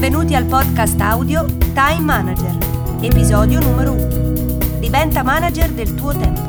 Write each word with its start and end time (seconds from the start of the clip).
Benvenuti 0.00 0.34
al 0.34 0.46
podcast 0.46 0.98
audio 0.98 1.44
Time 1.74 2.00
Manager, 2.00 2.56
episodio 3.02 3.60
numero 3.60 3.92
1. 3.92 4.78
Diventa 4.78 5.22
manager 5.22 5.70
del 5.72 5.94
tuo 5.94 6.12
tempo. 6.12 6.40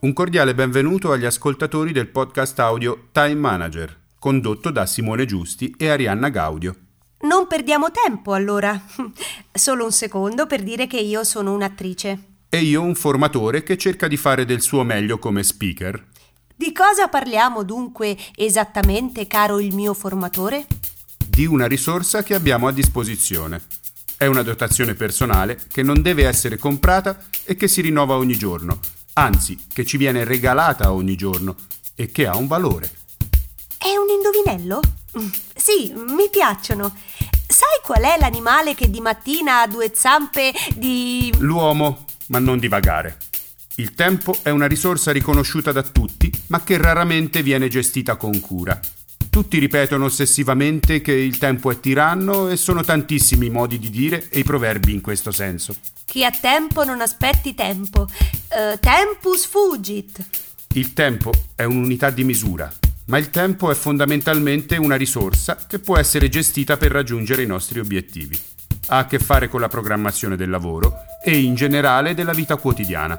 Un 0.00 0.12
cordiale 0.12 0.54
benvenuto 0.54 1.12
agli 1.12 1.24
ascoltatori 1.24 1.92
del 1.92 2.08
podcast 2.08 2.58
audio 2.58 3.08
Time 3.10 3.36
Manager, 3.36 4.00
condotto 4.18 4.70
da 4.70 4.84
Simone 4.84 5.24
Giusti 5.24 5.74
e 5.78 5.88
Arianna 5.88 6.28
Gaudio. 6.28 6.76
Non 7.20 7.46
perdiamo 7.46 7.90
tempo 7.90 8.34
allora. 8.34 8.78
Solo 9.50 9.84
un 9.84 9.92
secondo 9.92 10.46
per 10.46 10.62
dire 10.62 10.86
che 10.86 10.98
io 10.98 11.24
sono 11.24 11.54
un'attrice. 11.54 12.24
E 12.50 12.58
io 12.58 12.82
un 12.82 12.94
formatore 12.94 13.62
che 13.62 13.78
cerca 13.78 14.08
di 14.08 14.18
fare 14.18 14.44
del 14.44 14.60
suo 14.60 14.82
meglio 14.82 15.18
come 15.18 15.42
speaker. 15.42 16.08
Di 16.54 16.70
cosa 16.70 17.08
parliamo 17.08 17.62
dunque 17.62 18.14
esattamente, 18.34 19.26
caro 19.26 19.58
il 19.58 19.74
mio 19.74 19.94
formatore? 19.94 20.66
Di 21.34 21.46
una 21.46 21.66
risorsa 21.66 22.22
che 22.22 22.34
abbiamo 22.34 22.66
a 22.66 22.72
disposizione. 22.72 23.62
È 24.18 24.26
una 24.26 24.42
dotazione 24.42 24.92
personale 24.92 25.58
che 25.72 25.82
non 25.82 26.02
deve 26.02 26.26
essere 26.26 26.58
comprata 26.58 27.24
e 27.44 27.56
che 27.56 27.68
si 27.68 27.80
rinnova 27.80 28.16
ogni 28.16 28.36
giorno, 28.36 28.80
anzi 29.14 29.58
che 29.72 29.86
ci 29.86 29.96
viene 29.96 30.24
regalata 30.24 30.92
ogni 30.92 31.16
giorno 31.16 31.56
e 31.94 32.12
che 32.12 32.26
ha 32.26 32.36
un 32.36 32.46
valore. 32.48 32.90
È 33.78 33.96
un 33.96 34.10
indovinello? 34.10 34.80
Sì, 35.56 35.90
mi 35.94 36.28
piacciono. 36.30 36.94
Sai 37.48 37.80
qual 37.82 38.02
è 38.02 38.18
l'animale 38.20 38.74
che 38.74 38.90
di 38.90 39.00
mattina 39.00 39.62
ha 39.62 39.66
due 39.66 39.90
zampe 39.94 40.52
di... 40.74 41.32
L'uomo, 41.38 42.04
ma 42.26 42.40
non 42.40 42.58
divagare. 42.58 43.16
Il 43.76 43.94
tempo 43.94 44.36
è 44.42 44.50
una 44.50 44.66
risorsa 44.66 45.12
riconosciuta 45.12 45.72
da 45.72 45.82
tutti, 45.82 46.30
ma 46.48 46.62
che 46.62 46.76
raramente 46.76 47.42
viene 47.42 47.68
gestita 47.68 48.16
con 48.16 48.38
cura. 48.38 48.78
Tutti 49.32 49.58
ripetono 49.58 50.04
ossessivamente 50.04 51.00
che 51.00 51.12
il 51.12 51.38
tempo 51.38 51.70
è 51.70 51.80
tiranno 51.80 52.50
e 52.50 52.58
sono 52.58 52.82
tantissimi 52.82 53.46
i 53.46 53.50
modi 53.50 53.78
di 53.78 53.88
dire 53.88 54.28
e 54.28 54.40
i 54.40 54.44
proverbi 54.44 54.92
in 54.92 55.00
questo 55.00 55.30
senso. 55.30 55.74
Chi 56.04 56.22
ha 56.22 56.30
tempo 56.30 56.84
non 56.84 57.00
aspetti 57.00 57.54
tempo. 57.54 58.02
Uh, 58.02 58.78
tempus 58.78 59.46
fugit. 59.46 60.22
Il 60.74 60.92
tempo 60.92 61.32
è 61.54 61.64
un'unità 61.64 62.10
di 62.10 62.24
misura, 62.24 62.70
ma 63.06 63.16
il 63.16 63.30
tempo 63.30 63.70
è 63.70 63.74
fondamentalmente 63.74 64.76
una 64.76 64.96
risorsa 64.96 65.56
che 65.66 65.78
può 65.78 65.96
essere 65.96 66.28
gestita 66.28 66.76
per 66.76 66.90
raggiungere 66.90 67.40
i 67.40 67.46
nostri 67.46 67.80
obiettivi. 67.80 68.38
Ha 68.88 68.98
a 68.98 69.06
che 69.06 69.18
fare 69.18 69.48
con 69.48 69.62
la 69.62 69.68
programmazione 69.68 70.36
del 70.36 70.50
lavoro 70.50 70.92
e 71.24 71.38
in 71.38 71.54
generale 71.54 72.12
della 72.12 72.34
vita 72.34 72.56
quotidiana. 72.56 73.16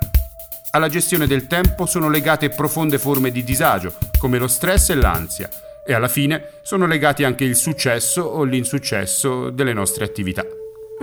Alla 0.74 0.90
gestione 0.90 1.26
del 1.26 1.48
tempo 1.48 1.88
sono 1.88 2.08
legate 2.08 2.50
profonde 2.50 3.00
forme 3.00 3.32
di 3.32 3.44
disagio, 3.44 3.98
come 4.20 4.38
lo 4.38 4.48
stress 4.48 4.90
e 4.92 4.96
l'ansia, 4.96 5.50
e 5.86 5.94
alla 5.94 6.08
fine 6.08 6.60
sono 6.62 6.86
legati 6.86 7.24
anche 7.24 7.44
il 7.44 7.56
successo 7.56 8.22
o 8.22 8.44
l'insuccesso 8.44 9.50
delle 9.50 9.74
nostre 9.74 10.06
attività. 10.06 10.46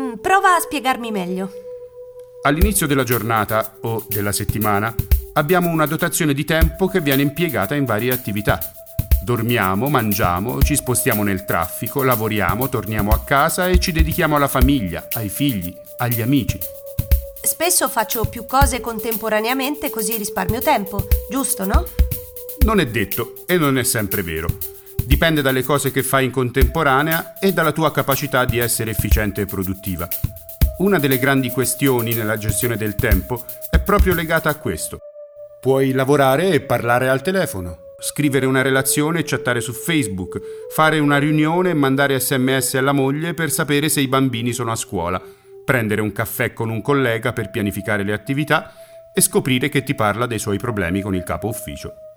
Mm, 0.00 0.14
prova 0.14 0.54
a 0.54 0.60
spiegarmi 0.60 1.10
meglio. 1.10 1.50
All'inizio 2.42 2.86
della 2.86 3.04
giornata 3.04 3.76
o 3.82 4.04
della 4.08 4.32
settimana 4.32 4.94
abbiamo 5.34 5.68
una 5.68 5.86
dotazione 5.86 6.32
di 6.32 6.44
tempo 6.44 6.86
che 6.86 7.00
viene 7.00 7.22
impiegata 7.22 7.74
in 7.74 7.84
varie 7.84 8.12
attività. 8.12 8.58
Dormiamo, 9.22 9.88
mangiamo, 9.88 10.62
ci 10.62 10.74
spostiamo 10.74 11.22
nel 11.22 11.44
traffico, 11.44 12.02
lavoriamo, 12.02 12.70
torniamo 12.70 13.10
a 13.10 13.22
casa 13.22 13.68
e 13.68 13.78
ci 13.78 13.92
dedichiamo 13.92 14.36
alla 14.36 14.48
famiglia, 14.48 15.08
ai 15.12 15.28
figli, 15.28 15.76
agli 15.98 16.22
amici. 16.22 16.58
Spesso 17.42 17.88
faccio 17.88 18.24
più 18.24 18.46
cose 18.46 18.80
contemporaneamente 18.80 19.90
così 19.90 20.16
risparmio 20.16 20.60
tempo, 20.60 21.06
giusto, 21.28 21.66
no? 21.66 21.84
Non 22.64 22.80
è 22.80 22.86
detto 22.86 23.34
e 23.46 23.56
non 23.56 23.78
è 23.78 23.82
sempre 23.82 24.22
vero. 24.22 24.48
Dipende 25.20 25.42
dalle 25.42 25.62
cose 25.62 25.90
che 25.90 26.02
fai 26.02 26.24
in 26.24 26.30
contemporanea 26.30 27.34
e 27.38 27.52
dalla 27.52 27.72
tua 27.72 27.92
capacità 27.92 28.46
di 28.46 28.56
essere 28.56 28.92
efficiente 28.92 29.42
e 29.42 29.44
produttiva. 29.44 30.08
Una 30.78 30.98
delle 30.98 31.18
grandi 31.18 31.50
questioni 31.50 32.14
nella 32.14 32.38
gestione 32.38 32.78
del 32.78 32.94
tempo 32.94 33.44
è 33.68 33.78
proprio 33.80 34.14
legata 34.14 34.48
a 34.48 34.54
questo. 34.54 35.00
Puoi 35.60 35.92
lavorare 35.92 36.52
e 36.52 36.62
parlare 36.62 37.10
al 37.10 37.20
telefono, 37.20 37.80
scrivere 37.98 38.46
una 38.46 38.62
relazione 38.62 39.18
e 39.18 39.24
chattare 39.26 39.60
su 39.60 39.74
Facebook, 39.74 40.40
fare 40.72 40.98
una 40.98 41.18
riunione 41.18 41.68
e 41.68 41.74
mandare 41.74 42.18
sms 42.18 42.76
alla 42.76 42.92
moglie 42.92 43.34
per 43.34 43.50
sapere 43.50 43.90
se 43.90 44.00
i 44.00 44.08
bambini 44.08 44.54
sono 44.54 44.72
a 44.72 44.76
scuola, 44.76 45.20
prendere 45.66 46.00
un 46.00 46.12
caffè 46.12 46.54
con 46.54 46.70
un 46.70 46.80
collega 46.80 47.34
per 47.34 47.50
pianificare 47.50 48.04
le 48.04 48.14
attività 48.14 48.72
e 49.12 49.20
scoprire 49.20 49.68
che 49.68 49.82
ti 49.82 49.94
parla 49.94 50.24
dei 50.24 50.38
suoi 50.38 50.56
problemi 50.56 51.02
con 51.02 51.14
il 51.14 51.24
capo 51.24 51.46
ufficio. 51.46 52.08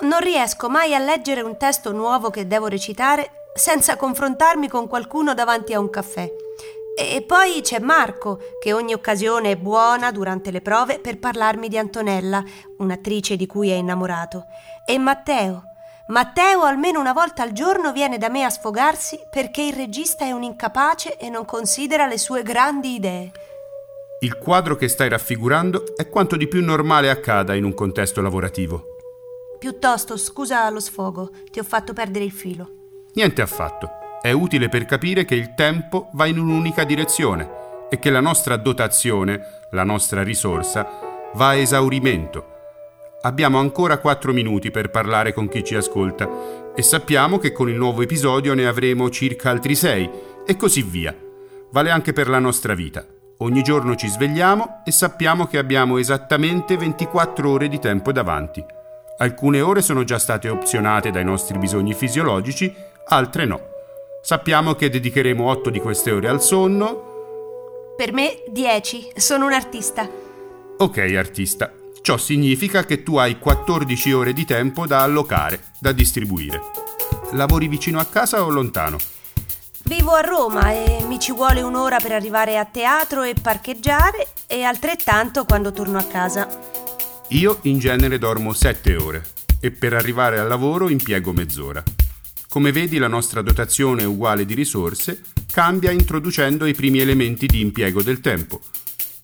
Non 0.00 0.20
riesco 0.20 0.68
mai 0.68 0.94
a 0.94 1.00
leggere 1.00 1.40
un 1.40 1.56
testo 1.56 1.90
nuovo 1.90 2.30
che 2.30 2.46
devo 2.46 2.68
recitare 2.68 3.50
senza 3.52 3.96
confrontarmi 3.96 4.68
con 4.68 4.86
qualcuno 4.86 5.34
davanti 5.34 5.74
a 5.74 5.80
un 5.80 5.90
caffè. 5.90 6.30
E 6.96 7.22
poi 7.22 7.60
c'è 7.62 7.80
Marco, 7.80 8.38
che 8.60 8.72
ogni 8.72 8.92
occasione 8.92 9.52
è 9.52 9.56
buona 9.56 10.12
durante 10.12 10.52
le 10.52 10.60
prove 10.60 11.00
per 11.00 11.18
parlarmi 11.18 11.68
di 11.68 11.78
Antonella, 11.78 12.44
un'attrice 12.78 13.34
di 13.34 13.46
cui 13.46 13.70
è 13.70 13.74
innamorato. 13.74 14.46
E 14.86 14.98
Matteo. 14.98 15.64
Matteo 16.08 16.62
almeno 16.62 17.00
una 17.00 17.12
volta 17.12 17.42
al 17.42 17.50
giorno 17.50 17.92
viene 17.92 18.18
da 18.18 18.28
me 18.28 18.44
a 18.44 18.50
sfogarsi 18.50 19.18
perché 19.28 19.62
il 19.62 19.74
regista 19.74 20.24
è 20.24 20.30
un 20.30 20.44
incapace 20.44 21.16
e 21.16 21.28
non 21.28 21.44
considera 21.44 22.06
le 22.06 22.18
sue 22.18 22.44
grandi 22.44 22.94
idee. 22.94 23.32
Il 24.20 24.38
quadro 24.38 24.76
che 24.76 24.86
stai 24.86 25.08
raffigurando 25.08 25.96
è 25.96 26.08
quanto 26.08 26.36
di 26.36 26.46
più 26.46 26.62
normale 26.64 27.10
accada 27.10 27.54
in 27.54 27.64
un 27.64 27.74
contesto 27.74 28.20
lavorativo. 28.20 28.97
Piuttosto, 29.58 30.16
scusa 30.16 30.70
lo 30.70 30.78
sfogo, 30.78 31.30
ti 31.50 31.58
ho 31.58 31.64
fatto 31.64 31.92
perdere 31.92 32.24
il 32.24 32.30
filo. 32.30 32.70
Niente 33.14 33.42
affatto. 33.42 33.88
È 34.22 34.30
utile 34.30 34.68
per 34.68 34.84
capire 34.84 35.24
che 35.24 35.34
il 35.34 35.54
tempo 35.54 36.10
va 36.12 36.26
in 36.26 36.38
un'unica 36.38 36.84
direzione 36.84 37.86
e 37.90 37.98
che 37.98 38.10
la 38.10 38.20
nostra 38.20 38.56
dotazione, 38.56 39.40
la 39.72 39.82
nostra 39.82 40.22
risorsa, 40.22 40.86
va 41.34 41.48
a 41.48 41.54
esaurimento. 41.54 42.56
Abbiamo 43.22 43.58
ancora 43.58 43.98
4 43.98 44.32
minuti 44.32 44.70
per 44.70 44.90
parlare 44.90 45.32
con 45.32 45.48
chi 45.48 45.64
ci 45.64 45.74
ascolta 45.74 46.72
e 46.72 46.82
sappiamo 46.82 47.38
che 47.38 47.50
con 47.50 47.68
il 47.68 47.74
nuovo 47.74 48.02
episodio 48.02 48.54
ne 48.54 48.66
avremo 48.66 49.10
circa 49.10 49.50
altri 49.50 49.74
6 49.74 50.10
e 50.46 50.56
così 50.56 50.82
via. 50.82 51.16
Vale 51.72 51.90
anche 51.90 52.12
per 52.12 52.28
la 52.28 52.38
nostra 52.38 52.74
vita. 52.74 53.04
Ogni 53.38 53.62
giorno 53.62 53.96
ci 53.96 54.06
svegliamo 54.06 54.82
e 54.84 54.92
sappiamo 54.92 55.46
che 55.46 55.58
abbiamo 55.58 55.98
esattamente 55.98 56.76
24 56.76 57.50
ore 57.50 57.68
di 57.68 57.80
tempo 57.80 58.12
davanti. 58.12 58.64
Alcune 59.20 59.60
ore 59.60 59.82
sono 59.82 60.04
già 60.04 60.16
state 60.18 60.48
opzionate 60.48 61.10
dai 61.10 61.24
nostri 61.24 61.58
bisogni 61.58 61.92
fisiologici, 61.92 62.72
altre 63.06 63.46
no. 63.46 63.60
Sappiamo 64.22 64.74
che 64.74 64.90
dedicheremo 64.90 65.44
8 65.44 65.70
di 65.70 65.80
queste 65.80 66.12
ore 66.12 66.28
al 66.28 66.40
sonno. 66.40 67.94
Per 67.96 68.12
me 68.12 68.44
10, 68.48 69.14
sono 69.16 69.46
un 69.46 69.52
artista. 69.52 70.08
Ok, 70.78 70.98
artista. 71.16 71.72
Ciò 72.00 72.16
significa 72.16 72.84
che 72.84 73.02
tu 73.02 73.16
hai 73.16 73.40
14 73.40 74.12
ore 74.12 74.32
di 74.32 74.44
tempo 74.44 74.86
da 74.86 75.02
allocare, 75.02 75.62
da 75.80 75.90
distribuire. 75.90 76.60
Lavori 77.32 77.66
vicino 77.66 77.98
a 77.98 78.04
casa 78.04 78.44
o 78.44 78.50
lontano? 78.50 78.98
Vivo 79.82 80.12
a 80.12 80.20
Roma 80.20 80.70
e 80.70 81.02
mi 81.08 81.18
ci 81.18 81.32
vuole 81.32 81.60
un'ora 81.60 81.98
per 81.98 82.12
arrivare 82.12 82.56
a 82.56 82.64
teatro 82.64 83.24
e 83.24 83.34
parcheggiare 83.34 84.28
e 84.46 84.62
altrettanto 84.62 85.44
quando 85.44 85.72
torno 85.72 85.98
a 85.98 86.04
casa. 86.04 86.77
Io 87.32 87.58
in 87.64 87.78
genere 87.78 88.16
dormo 88.16 88.54
7 88.54 88.96
ore 88.96 89.22
e 89.60 89.70
per 89.70 89.92
arrivare 89.92 90.38
al 90.38 90.48
lavoro 90.48 90.88
impiego 90.88 91.34
mezz'ora. 91.34 91.82
Come 92.48 92.72
vedi 92.72 92.96
la 92.96 93.06
nostra 93.06 93.42
dotazione 93.42 94.04
uguale 94.04 94.46
di 94.46 94.54
risorse 94.54 95.20
cambia 95.50 95.90
introducendo 95.90 96.64
i 96.64 96.72
primi 96.72 97.00
elementi 97.00 97.44
di 97.44 97.60
impiego 97.60 98.02
del 98.02 98.20
tempo. 98.20 98.62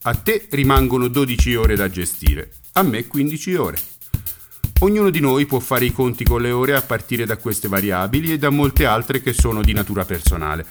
A 0.03 0.13
te 0.13 0.45
rimangono 0.51 1.07
12 1.07 1.55
ore 1.55 1.75
da 1.75 1.89
gestire, 1.89 2.51
a 2.73 2.83
me 2.83 3.07
15 3.07 3.55
ore. 3.55 3.77
Ognuno 4.81 5.09
di 5.09 5.19
noi 5.19 5.47
può 5.47 5.57
fare 5.57 5.85
i 5.85 5.91
conti 5.91 6.23
con 6.23 6.43
le 6.43 6.51
ore 6.51 6.75
a 6.75 6.81
partire 6.83 7.25
da 7.25 7.37
queste 7.37 7.67
variabili 7.67 8.33
e 8.33 8.37
da 8.37 8.51
molte 8.51 8.85
altre 8.85 9.19
che 9.19 9.33
sono 9.33 9.63
di 9.63 9.73
natura 9.73 10.05
personale. 10.05 10.63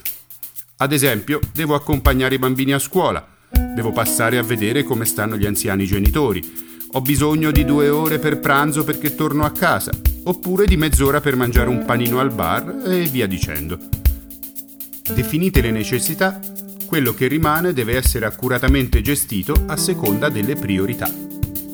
Ad 0.77 0.93
esempio, 0.93 1.41
devo 1.53 1.75
accompagnare 1.75 2.37
i 2.37 2.39
bambini 2.39 2.75
a 2.75 2.79
scuola, 2.79 3.27
devo 3.75 3.91
passare 3.91 4.39
a 4.39 4.43
vedere 4.45 4.85
come 4.85 5.05
stanno 5.05 5.37
gli 5.37 5.47
anziani 5.47 5.85
genitori, 5.85 6.64
ho 6.97 7.01
bisogno 7.01 7.51
di 7.51 7.65
due 7.65 7.89
ore 7.89 8.21
per 8.21 8.39
pranzo 8.39 8.85
perché 8.85 9.17
torno 9.17 9.45
a 9.45 9.51
casa, 9.51 9.91
oppure 10.25 10.65
di 10.65 10.77
mezz'ora 10.77 11.21
per 11.21 11.35
mangiare 11.35 11.69
un 11.69 11.85
panino 11.85 12.21
al 12.21 12.33
bar 12.33 12.83
e 12.87 13.03
via 13.07 13.27
dicendo. 13.27 13.77
Definite 15.13 15.61
le 15.61 15.73
necessità, 15.73 16.39
quello 16.87 17.13
che 17.13 17.27
rimane 17.27 17.73
deve 17.73 17.97
essere 17.97 18.27
accuratamente 18.27 19.01
gestito 19.01 19.65
a 19.67 19.77
seconda 19.77 20.29
delle 20.29 20.55
priorità. 20.55 21.11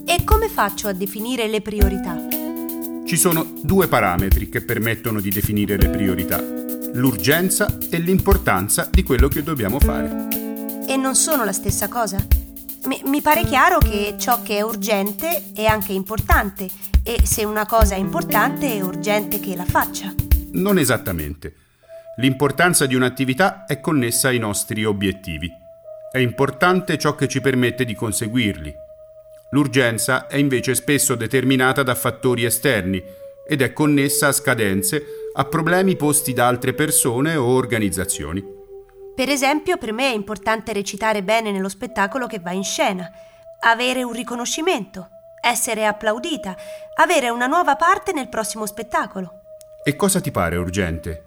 E 0.06 0.25
come 0.25 0.49
faccio 0.49 0.88
a 0.88 0.94
definire 0.94 1.49
le 1.49 1.61
priorità? 1.61 2.17
Ci 3.05 3.17
sono 3.19 3.46
due 3.62 3.88
parametri 3.88 4.49
che 4.49 4.62
permettono 4.62 5.20
di 5.20 5.28
definire 5.28 5.76
le 5.76 5.90
priorità, 5.90 6.43
l'urgenza 6.94 7.76
e 7.90 7.99
l'importanza 7.99 8.88
di 8.90 9.02
quello 9.02 9.28
che 9.28 9.43
dobbiamo 9.43 9.81
fare. 9.81 10.28
E 10.88 10.96
non 10.96 11.14
sono 11.14 11.44
la 11.44 11.52
stessa 11.52 11.88
cosa? 11.88 12.40
Mi, 12.87 13.03
mi 13.05 13.21
pare 13.21 13.44
chiaro 13.44 13.79
che 13.79 14.15
ciò 14.19 14.41
che 14.43 14.56
è 14.56 14.61
urgente 14.62 15.53
è 15.55 15.67
anche 15.67 15.93
importante 15.93 16.67
e 17.05 17.27
se 17.27 17.44
una 17.44 17.67
cosa 17.67 17.94
è 17.94 17.99
importante 17.99 18.73
è 18.73 18.81
urgente 18.81 19.38
che 19.38 19.55
la 19.55 19.67
faccia. 19.67 20.15
Non 20.53 20.79
esattamente. 20.79 21.55
L'importanza 22.17 22.87
di 22.87 22.94
un'attività 22.94 23.67
è 23.67 23.81
connessa 23.81 24.29
ai 24.29 24.38
nostri 24.38 24.85
obiettivi. 24.87 25.50
È 26.11 26.19
importante 26.19 26.97
ciò 26.97 27.15
che 27.15 27.29
ci 27.29 27.43
permette 27.43 27.85
di 27.85 27.94
conseguirli. 27.94 28.73
L'urgenza 29.50 30.27
è 30.27 30.37
invece 30.37 30.75
spesso 30.75 31.15
determinata 31.17 31.82
da 31.82 31.94
fattori 31.94 32.44
esterni 32.44 33.03
ed 33.47 33.61
è 33.61 33.75
connessa 33.75 34.29
a 34.29 34.32
scadenze, 34.32 35.05
a 35.35 35.44
problemi 35.44 35.97
posti 35.97 36.32
da 36.32 36.47
altre 36.47 36.73
persone 36.73 37.37
o 37.37 37.44
organizzazioni. 37.44 38.60
Per 39.20 39.28
esempio, 39.28 39.76
per 39.76 39.93
me 39.93 40.11
è 40.11 40.14
importante 40.14 40.72
recitare 40.72 41.22
bene 41.22 41.52
nello 41.52 41.69
spettacolo 41.69 42.26
che 42.26 42.38
va 42.38 42.52
in 42.52 42.64
scena, 42.64 43.06
avere 43.58 44.02
un 44.02 44.12
riconoscimento, 44.12 45.11
essere 45.43 45.84
applaudita, 45.84 46.56
avere 46.94 47.28
una 47.28 47.46
nuova 47.46 47.76
parte 47.76 48.12
nel 48.12 48.31
prossimo 48.31 48.64
spettacolo. 48.64 49.43
E 49.84 49.94
cosa 49.94 50.22
ti 50.22 50.31
pare 50.31 50.56
urgente? 50.56 51.26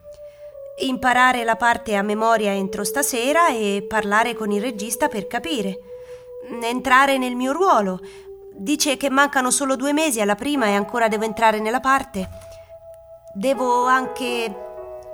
Imparare 0.80 1.44
la 1.44 1.56
parte 1.56 1.94
a 1.94 2.02
memoria 2.02 2.50
entro 2.54 2.84
stasera 2.84 3.50
e 3.50 3.86
parlare 3.88 4.34
con 4.34 4.50
il 4.50 4.60
regista 4.60 5.08
per 5.08 5.28
capire. 5.28 5.78
Entrare 6.64 7.20
nel 7.20 7.36
mio 7.36 7.52
ruolo. 7.52 8.00
Dice 8.56 8.98
che 8.98 9.12
mancano 9.12 9.52
solo 9.52 9.76
due 9.76 9.94
mesi 9.94 10.20
alla 10.20 10.34
prima 10.34 10.66
e 10.66 10.74
ancora 10.74 11.08
devo 11.08 11.26
entrare 11.26 11.60
nella 11.60 11.80
parte. 11.80 12.28
Devo 13.36 13.86
anche 13.86 14.63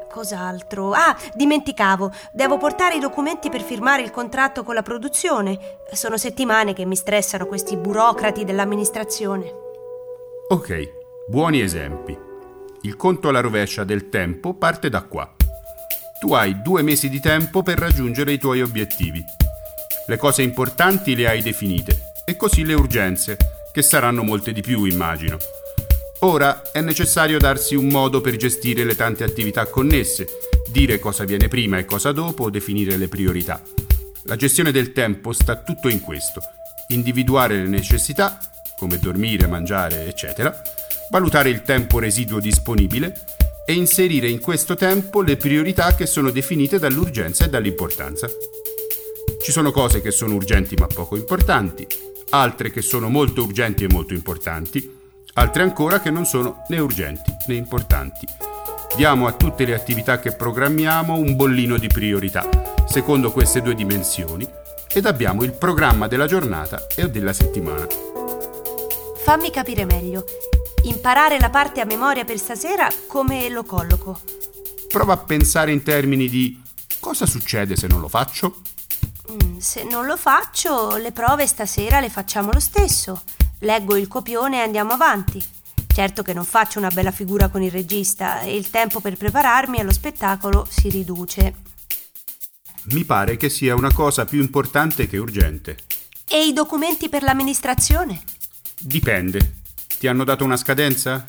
Cos'altro? 0.10 0.92
Ah, 0.92 1.16
dimenticavo. 1.36 2.12
Devo 2.32 2.58
portare 2.58 2.96
i 2.96 3.00
documenti 3.00 3.50
per 3.50 3.62
firmare 3.62 4.02
il 4.02 4.12
contratto 4.12 4.64
con 4.64 4.74
la 4.74 4.82
produzione. 4.82 5.78
Sono 5.92 6.18
settimane 6.18 6.74
che 6.74 6.86
mi 6.86 6.96
stressano 6.96 7.46
questi 7.46 7.78
burocrati 7.78 8.44
dell'amministrazione. 8.44 9.54
Ok, 10.50 10.92
buoni 11.28 11.62
esempi. 11.62 12.18
Il 12.82 12.96
conto 12.96 13.30
alla 13.30 13.42
rovescia 13.42 13.84
del 13.84 14.10
tempo 14.10 14.56
parte 14.56 14.90
da 14.90 15.04
qua. 15.04 15.32
Tu 16.20 16.34
hai 16.34 16.62
due 16.62 16.82
mesi 16.82 17.08
di 17.08 17.20
tempo 17.20 17.62
per 17.62 17.78
raggiungere 17.78 18.32
i 18.32 18.40
tuoi 18.40 18.62
obiettivi. 18.62 19.24
Le 20.08 20.18
cose 20.18 20.42
importanti 20.42 21.16
le 21.16 21.28
hai 21.28 21.42
definite 21.44 22.14
e 22.26 22.36
così 22.36 22.66
le 22.66 22.74
urgenze, 22.74 23.38
che 23.72 23.84
saranno 23.84 24.24
molte 24.24 24.52
di 24.54 24.62
più, 24.62 24.86
immagino. 24.86 25.38
Ora 26.22 26.72
è 26.74 26.82
necessario 26.82 27.40
darsi 27.40 27.76
un 27.76 27.88
modo 27.88 28.20
per 28.20 28.36
gestire 28.36 28.84
le 28.84 28.96
tante 28.96 29.24
attività 29.24 29.68
connesse, 29.68 30.28
dire 30.68 31.00
cosa 31.00 31.24
viene 31.24 31.48
prima 31.48 31.78
e 31.78 31.86
cosa 31.86 32.12
dopo, 32.12 32.50
definire 32.50 32.98
le 32.98 33.08
priorità. 33.08 33.62
La 34.24 34.36
gestione 34.36 34.74
del 34.74 34.92
tempo 34.92 35.32
sta 35.32 35.56
tutto 35.64 35.88
in 35.88 36.02
questo. 36.02 36.42
Individuare 36.90 37.56
le 37.56 37.70
necessità, 37.70 38.38
come 38.78 39.00
dormire, 39.00 39.48
mangiare, 39.48 40.08
eccetera, 40.08 40.54
valutare 41.10 41.50
il 41.50 41.62
tempo 41.62 42.00
residuo 42.00 42.42
disponibile 42.42 43.14
e 43.66 43.72
inserire 43.72 44.28
in 44.28 44.42
questo 44.42 44.76
tempo 44.76 45.22
le 45.22 45.38
priorità 45.38 45.96
che 45.96 46.06
sono 46.06 46.32
definite 46.32 46.80
dall'urgenza 46.80 47.46
e 47.46 47.50
dall'importanza. 47.50 48.28
Ci 49.42 49.52
sono 49.54 49.72
cose 49.72 50.02
che 50.02 50.12
sono 50.12 50.34
urgenti 50.34 50.76
ma 50.76 50.88
poco 50.88 51.16
importanti, 51.16 51.88
altre 52.32 52.72
che 52.72 52.82
sono 52.82 53.08
molto 53.08 53.44
urgenti 53.44 53.86
e 53.86 53.88
molto 53.90 54.14
importanti, 54.14 54.99
altre 55.40 55.64
ancora 55.64 56.02
che 56.02 56.12
non 56.12 56.26
sono 56.26 56.64
né 56.68 56.80
urgenti 56.80 57.34
né 57.48 57.56
importanti. 57.56 58.28
Diamo 58.96 59.26
a 59.26 59.32
tutte 59.32 59.64
le 59.64 59.74
attività 59.74 60.20
che 60.20 60.34
programmiamo 60.34 61.16
un 61.16 61.38
bollino 61.38 61.78
di 61.78 61.88
priorità, 61.88 62.48
secondo 62.86 63.32
queste 63.32 63.62
due 63.62 63.74
dimensioni, 63.74 64.46
ed 64.92 65.06
abbiamo 65.06 65.44
il 65.44 65.54
programma 65.54 66.08
della 66.08 66.28
giornata 66.28 66.88
e 66.94 67.10
della 67.10 67.32
settimana. 67.32 67.88
Fammi 69.24 69.50
capire 69.50 69.86
meglio. 69.86 70.26
Imparare 70.84 71.40
la 71.40 71.50
parte 71.50 71.80
a 71.80 71.86
memoria 71.86 72.26
per 72.26 72.38
stasera 72.38 72.90
come 73.08 73.48
lo 73.50 73.64
colloco? 73.64 74.20
Prova 74.90 75.14
a 75.14 75.18
pensare 75.18 75.72
in 75.72 75.84
termini 75.84 76.28
di 76.28 76.62
cosa 77.00 77.26
succede 77.26 77.78
se 77.78 77.88
non 77.88 78.02
lo 78.02 78.10
faccio? 78.10 78.62
Mm, 79.32 79.60
se 79.60 79.84
non 79.84 80.06
lo 80.06 80.18
faccio, 80.18 80.98
le 80.98 81.14
prove 81.14 81.48
stasera 81.48 82.02
le 82.02 82.10
facciamo 82.10 82.52
lo 82.52 82.60
stesso. 82.60 83.22
Leggo 83.60 83.98
il 83.98 84.08
copione 84.08 84.58
e 84.58 84.62
andiamo 84.62 84.94
avanti. 84.94 85.44
Certo 85.88 86.22
che 86.22 86.34
non 86.34 86.46
faccio 86.46 86.80
una 86.80 86.90
bella 86.90 87.12
figura 87.12 87.50
con 87.50 87.62
il 87.62 87.72
regista 87.72 88.42
e 88.42 88.56
il 88.56 88.70
tempo 88.70 89.02
per 89.02 89.18
prepararmi 89.18 89.80
allo 89.80 89.92
spettacolo 89.92 90.66
si 90.70 90.88
riduce. 90.90 91.56
Mi 92.92 93.04
pare 93.04 93.36
che 93.36 93.50
sia 93.50 93.76
una 93.76 93.92
cosa 93.92 94.24
più 94.24 94.40
importante 94.40 95.08
che 95.08 95.18
urgente. 95.18 95.78
E 96.26 96.46
i 96.46 96.54
documenti 96.54 97.10
per 97.10 97.24
l'amministrazione? 97.24 98.24
Dipende. 98.80 99.58
Ti 100.00 100.08
hanno 100.08 100.24
dato 100.24 100.46
una 100.46 100.56
scadenza? 100.56 101.22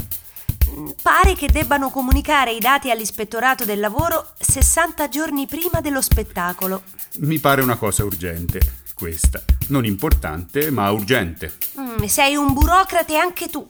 Mm, 0.69 0.91
pare 1.03 1.35
che 1.35 1.49
debbano 1.49 1.91
comunicare 1.91 2.53
i 2.53 2.61
dati 2.61 2.93
all'ispettorato 2.93 3.65
del 3.65 3.81
lavoro 3.81 4.35
60 4.39 5.09
giorni 5.09 5.47
prima 5.49 5.81
dello 5.81 6.01
spettacolo. 6.01 6.83
Mi 7.19 7.41
pare 7.41 7.61
una 7.63 7.77
cosa 7.77 8.05
urgente 8.05 8.79
questa. 9.01 9.43
Non 9.69 9.87
importante, 9.87 10.71
ma 10.71 10.91
urgente. 10.91 11.55
Mm, 11.91 12.05
sei 12.05 12.37
un 12.37 12.53
burocrate 12.53 13.17
anche 13.17 13.49
tu. 13.49 13.69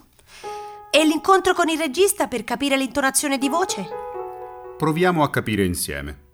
E 0.91 1.05
l'incontro 1.05 1.55
con 1.55 1.69
il 1.69 1.79
regista 1.79 2.27
per 2.27 2.45
capire 2.45 2.77
l'intonazione 2.77 3.39
di 3.39 3.49
voce? 3.49 3.89
Proviamo 4.77 5.23
a 5.23 5.31
capire 5.31 5.65
insieme. 5.65 6.29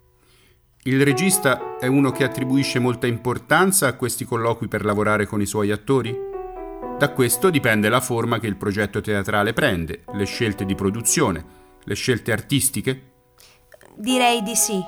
Il 0.84 1.04
regista 1.04 1.76
è 1.78 1.86
uno 1.86 2.10
che 2.10 2.24
attribuisce 2.24 2.78
molta 2.78 3.06
importanza 3.06 3.88
a 3.88 3.94
questi 3.94 4.24
colloqui 4.24 4.68
per 4.68 4.84
lavorare 4.84 5.26
con 5.26 5.40
i 5.40 5.46
suoi 5.46 5.70
attori? 5.70 6.16
Da 6.98 7.10
questo 7.10 7.50
dipende 7.50 7.88
la 7.88 8.00
forma 8.00 8.38
che 8.38 8.46
il 8.46 8.56
progetto 8.56 9.00
teatrale 9.00 9.52
prende, 9.52 10.04
le 10.12 10.24
scelte 10.24 10.64
di 10.64 10.74
produzione, 10.74 11.44
le 11.84 11.94
scelte 11.94 12.32
artistiche? 12.32 13.12
Direi 13.96 14.42
di 14.42 14.54
sì. 14.54 14.80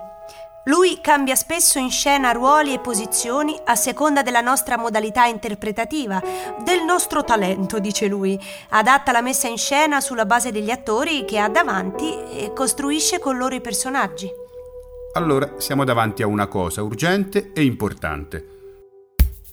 Lui 0.69 0.99
cambia 1.01 1.35
spesso 1.35 1.79
in 1.79 1.91
scena 1.91 2.33
ruoli 2.33 2.75
e 2.75 2.79
posizioni 2.79 3.59
a 3.65 3.75
seconda 3.75 4.23
della 4.23 4.43
nostra 4.43 4.77
modalità 4.77 5.25
interpretativa, 5.25 6.23
del 6.63 6.85
nostro 6.85 7.25
talento, 7.25 7.79
dice 7.79 8.07
lui. 8.07 8.39
Adatta 8.69 9.11
la 9.11 9.23
messa 9.23 9.49
in 9.49 9.57
scena 9.57 10.03
sulla 10.03 10.27
base 10.27 10.53
degli 10.53 10.71
attori 10.71 11.25
che 11.25 11.39
ha 11.39 11.49
davanti 11.49 12.13
e 12.33 12.53
costruisce 12.55 13.19
con 13.19 13.39
loro 13.39 13.55
i 13.55 13.63
personaggi. 13.63 14.29
Allora 15.15 15.55
siamo 15.57 15.85
davanti 15.85 16.23
a 16.23 16.27
una 16.27 16.49
cosa 16.49 16.83
urgente 16.83 17.51
e 17.55 17.63
importante. 17.65 18.47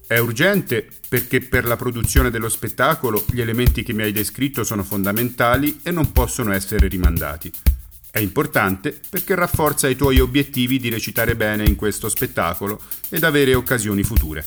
È 0.06 0.18
urgente 0.18 0.86
perché 1.08 1.40
per 1.40 1.64
la 1.64 1.78
produzione 1.78 2.30
dello 2.30 2.50
spettacolo 2.50 3.24
gli 3.32 3.40
elementi 3.40 3.84
che 3.84 3.94
mi 3.94 4.04
hai 4.04 4.12
descritto 4.12 4.66
sono 4.66 4.84
fondamentali 4.84 5.80
e 5.82 5.92
non 5.92 6.12
possono 6.12 6.52
essere 6.52 6.90
rimandati. 6.90 7.75
È 8.16 8.20
importante 8.20 8.98
perché 9.10 9.36
rafforza 9.36 9.90
i 9.90 9.98
tuoi 9.98 10.22
obiettivi 10.22 10.80
di 10.80 10.90
recitare 10.90 11.36
bene 11.36 11.66
in 11.66 11.76
questo 11.76 12.08
spettacolo 12.08 12.82
ed 13.10 13.26
avere 13.26 13.54
occasioni 13.56 14.04
future. 14.04 14.46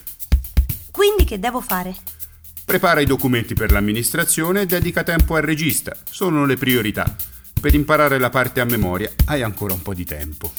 Quindi 0.90 1.24
che 1.24 1.38
devo 1.38 1.60
fare? 1.60 1.94
Prepara 2.64 3.00
i 3.00 3.04
documenti 3.04 3.52
per 3.52 3.70
l'amministrazione 3.70 4.62
e 4.62 4.66
dedica 4.66 5.02
tempo 5.02 5.34
al 5.34 5.42
regista. 5.42 5.94
Sono 6.10 6.46
le 6.46 6.56
priorità. 6.56 7.14
Per 7.60 7.74
imparare 7.74 8.18
la 8.18 8.30
parte 8.30 8.60
a 8.60 8.64
memoria 8.64 9.12
hai 9.26 9.42
ancora 9.42 9.74
un 9.74 9.82
po' 9.82 9.92
di 9.92 10.06
tempo. 10.06 10.50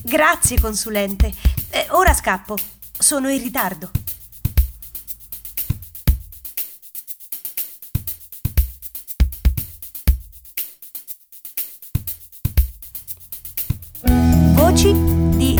Grazie, 0.00 0.58
consulente. 0.58 1.30
Eh, 1.68 1.88
ora 1.90 2.14
scappo. 2.14 2.56
Sono 2.98 3.28
in 3.28 3.42
ritardo. 3.42 3.90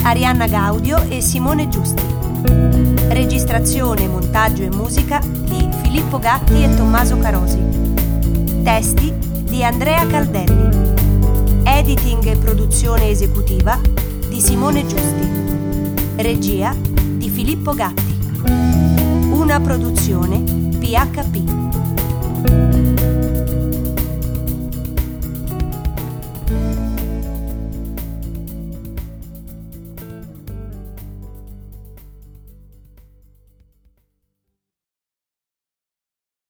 Arianna 0.06 0.46
Gaudio 0.46 1.02
e 1.08 1.20
Simone 1.20 1.66
Giusti. 1.66 2.00
Registrazione, 3.08 4.06
montaggio 4.06 4.62
e 4.62 4.70
musica 4.70 5.18
di 5.18 5.68
Filippo 5.82 6.20
Gatti 6.20 6.62
e 6.62 6.72
Tommaso 6.76 7.18
Carosi. 7.18 7.58
Testi 8.62 9.12
di 9.18 9.64
Andrea 9.64 10.06
Caldelli. 10.06 10.92
Editing 11.64 12.24
e 12.24 12.36
produzione 12.36 13.08
esecutiva 13.08 13.80
di 14.28 14.40
Simone 14.40 14.86
Giusti. 14.86 15.28
Regia 16.14 16.72
di 16.72 17.28
Filippo 17.28 17.74
Gatti. 17.74 18.16
Una 19.32 19.58
produzione 19.58 20.38
PHP. 20.38 21.65